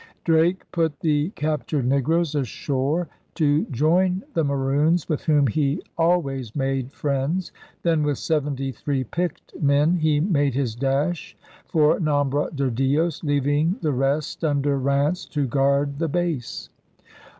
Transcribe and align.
Drake 0.23 0.63
put 0.71 1.01
the 1.01 1.29
captured 1.35 1.85
negroes 1.85 2.33
ashore 2.33 3.07
to 3.35 3.65
join 3.65 4.23
the 4.33 4.43
Maroons, 4.43 5.07
with 5.07 5.25
whom 5.25 5.45
he 5.45 5.79
always 5.95 6.55
made 6.55 6.91
friends. 6.91 7.51
Then 7.83 8.01
with 8.01 8.17
seventy 8.17 8.71
three 8.71 9.03
picked 9.03 9.53
men 9.61 9.97
he 9.97 10.19
made 10.19 10.55
his 10.55 10.73
dash 10.73 11.37
for 11.67 11.99
Nombre 11.99 12.49
de 12.49 12.71
Dios, 12.71 13.23
leaving 13.23 13.75
the 13.83 13.93
rest 13.93 14.43
under 14.43 14.79
Ranse 14.79 15.27
to 15.29 15.45
guard 15.45 15.99
the 15.99 16.07
base. 16.09 16.69